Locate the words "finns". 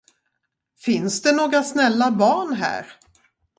0.79-1.21